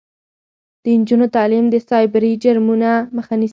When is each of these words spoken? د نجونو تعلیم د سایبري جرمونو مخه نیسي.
د 0.83 0.85
نجونو 0.99 1.25
تعلیم 1.35 1.65
د 1.69 1.75
سایبري 1.89 2.31
جرمونو 2.43 2.91
مخه 3.15 3.33
نیسي. 3.41 3.49